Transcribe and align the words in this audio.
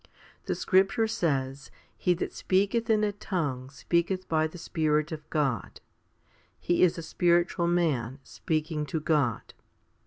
The 0.45 0.55
scripture 0.55 1.05
says, 1.07 1.69
He 1.95 2.15
that 2.15 2.33
speaketh 2.33 2.89
in 2.89 3.03
a 3.03 3.11
tongue 3.11 3.69
speaketh 3.69 4.27
by 4.27 4.47
the 4.47 4.57
Spirit 4.57 5.11
of 5.11 5.29
God. 5.29 5.79
He 6.59 6.81
is 6.81 6.97
a 6.97 7.03
spiritual 7.03 7.67
man, 7.67 8.17
speaking 8.23 8.87
to 8.87 8.99
God. 8.99 9.53